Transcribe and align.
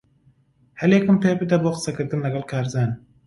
ھەلێکم 0.81 1.17
پێبدە 1.23 1.57
بۆ 1.63 1.69
قسەکردن 1.75 2.19
لەگەڵ 2.25 2.43
کارزان. 2.51 2.91